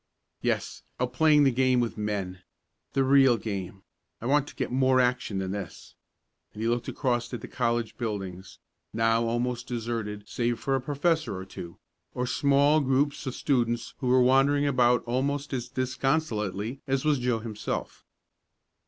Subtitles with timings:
[0.41, 2.41] "Yes, out playing the game with men
[2.93, 3.83] the real game
[4.19, 5.93] I want to get more action than this,"
[6.53, 8.57] and he looked across at the college buildings,
[8.93, 11.77] now almost deserted save for a professor or two,
[12.15, 17.37] or small groups of students who were wandering about almost as disconsolately as was Joe
[17.37, 18.03] himself.